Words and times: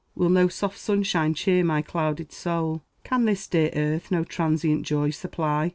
Will 0.15 0.29
no 0.31 0.47
soft 0.47 0.79
sunshine 0.79 1.35
cheer 1.35 1.63
my 1.63 1.83
clouded 1.83 2.31
soul? 2.31 2.81
Can 3.03 3.25
this 3.25 3.45
dear 3.45 3.69
earth 3.75 4.09
no 4.09 4.23
transient 4.23 4.83
joy 4.83 5.11
supply? 5.11 5.69